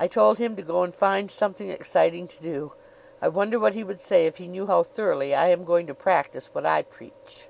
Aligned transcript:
I 0.00 0.08
told 0.08 0.38
him 0.38 0.56
to 0.56 0.62
go 0.62 0.82
and 0.82 0.92
find 0.92 1.30
something 1.30 1.70
exciting 1.70 2.26
to 2.26 2.42
do. 2.42 2.72
I 3.22 3.28
wonder 3.28 3.60
what 3.60 3.74
he 3.74 3.84
would 3.84 4.00
say 4.00 4.26
if 4.26 4.38
he 4.38 4.48
knew 4.48 4.66
how 4.66 4.82
thoroughly 4.82 5.36
I 5.36 5.50
am 5.50 5.62
going 5.62 5.86
to 5.86 5.94
practice 5.94 6.50
what 6.52 6.66
I 6.66 6.82
preach!" 6.82 7.46